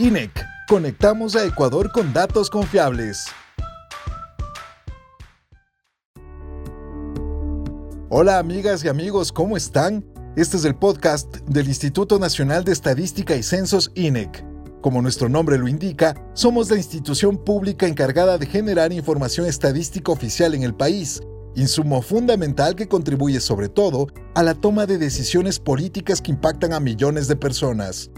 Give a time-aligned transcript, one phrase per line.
[0.00, 0.30] INEC.
[0.68, 3.26] Conectamos a Ecuador con datos confiables.
[8.08, 10.06] Hola amigas y amigos, ¿cómo están?
[10.36, 14.44] Este es el podcast del Instituto Nacional de Estadística y Censos INEC.
[14.82, 20.54] Como nuestro nombre lo indica, somos la institución pública encargada de generar información estadística oficial
[20.54, 21.20] en el país,
[21.56, 24.06] insumo fundamental que contribuye sobre todo
[24.36, 28.12] a la toma de decisiones políticas que impactan a millones de personas.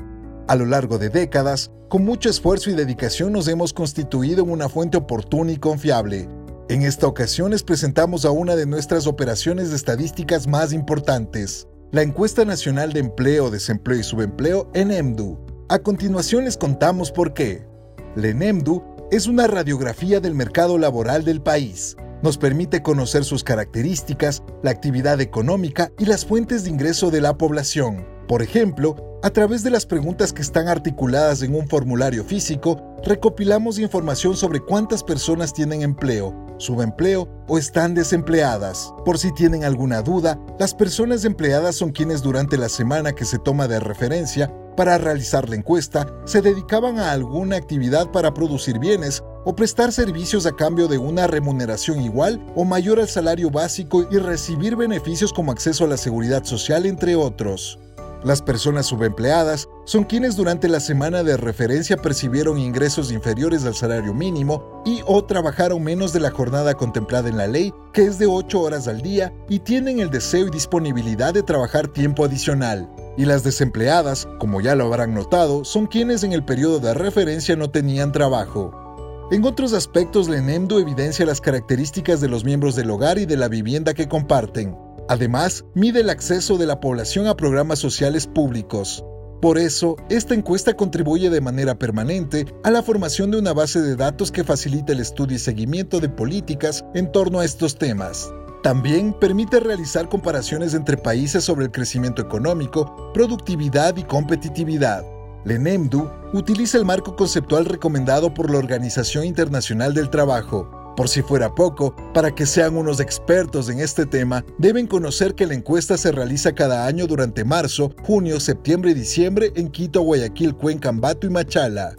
[0.48, 4.68] A lo largo de décadas, con mucho esfuerzo y dedicación nos hemos constituido en una
[4.68, 6.28] fuente oportuna y confiable.
[6.68, 12.02] En esta ocasión les presentamos a una de nuestras operaciones de estadísticas más importantes, la
[12.02, 15.38] Encuesta Nacional de Empleo, Desempleo y Subempleo, ENEMDU.
[15.68, 17.66] A continuación les contamos por qué.
[18.14, 21.96] La ENEMDU es una radiografía del mercado laboral del país.
[22.22, 27.36] Nos permite conocer sus características, la actividad económica y las fuentes de ingreso de la
[27.36, 28.06] población.
[28.28, 33.78] Por ejemplo, a través de las preguntas que están articuladas en un formulario físico, recopilamos
[33.78, 38.92] información sobre cuántas personas tienen empleo, subempleo o están desempleadas.
[39.04, 43.38] Por si tienen alguna duda, las personas empleadas son quienes durante la semana que se
[43.38, 49.22] toma de referencia para realizar la encuesta se dedicaban a alguna actividad para producir bienes
[49.44, 54.16] o prestar servicios a cambio de una remuneración igual o mayor al salario básico y
[54.16, 57.78] recibir beneficios como acceso a la seguridad social, entre otros.
[58.22, 64.12] Las personas subempleadas son quienes durante la semana de referencia percibieron ingresos inferiores al salario
[64.12, 68.26] mínimo y o trabajaron menos de la jornada contemplada en la ley, que es de
[68.26, 72.90] 8 horas al día, y tienen el deseo y disponibilidad de trabajar tiempo adicional.
[73.16, 77.56] Y las desempleadas, como ya lo habrán notado, son quienes en el periodo de referencia
[77.56, 79.28] no tenían trabajo.
[79.30, 83.36] En otros aspectos, la ENEMDO evidencia las características de los miembros del hogar y de
[83.36, 84.76] la vivienda que comparten.
[85.10, 89.04] Además, mide el acceso de la población a programas sociales públicos.
[89.42, 93.96] Por eso, esta encuesta contribuye de manera permanente a la formación de una base de
[93.96, 98.32] datos que facilita el estudio y seguimiento de políticas en torno a estos temas.
[98.62, 105.04] También permite realizar comparaciones entre países sobre el crecimiento económico, productividad y competitividad.
[105.44, 111.54] LENEMDU utiliza el marco conceptual recomendado por la Organización Internacional del Trabajo, por si fuera
[111.54, 116.12] poco, para que sean unos expertos en este tema, deben conocer que la encuesta se
[116.12, 121.30] realiza cada año durante marzo, junio, septiembre y diciembre en Quito, Guayaquil, Cuenca, Ambato y
[121.30, 121.94] Machala.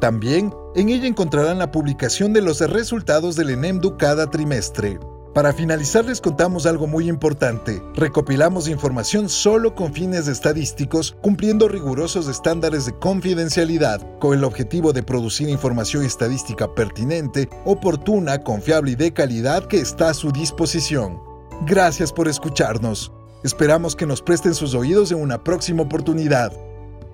[0.02, 5.00] También en ella encontrarán la publicación de los resultados del ENEMDU cada trimestre.
[5.36, 7.84] Para finalizar les contamos algo muy importante.
[7.94, 15.04] Recopilamos información solo con fines estadísticos, cumpliendo rigurosos estándares de confidencialidad, con el objetivo de
[15.04, 21.20] producir información estadística pertinente, oportuna, confiable y de calidad que está a su disposición.
[21.68, 23.12] Gracias por escucharnos.
[23.44, 26.54] Esperamos que nos presten sus oídos en una próxima oportunidad.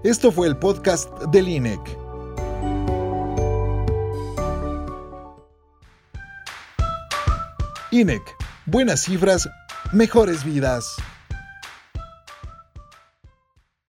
[0.03, 2.00] Esto fue el podcast del INEC.
[7.91, 8.23] INEC.
[8.65, 9.49] Buenas cifras,
[9.91, 10.95] mejores vidas.